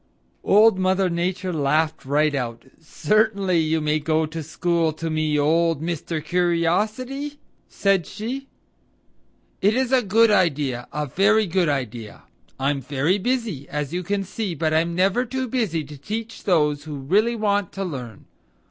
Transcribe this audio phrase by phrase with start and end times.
[0.43, 2.63] Old Mother Nature laughed right out.
[2.81, 6.25] "Certainly you may go to school to me, old Mr.
[6.25, 7.37] Curiosity,"
[7.69, 8.47] said she.
[9.61, 12.23] "It is a good idea; a very good idea.
[12.59, 16.85] I'm very busy, as you can see, but I'm never too busy to teach those
[16.85, 18.25] who really want to learn.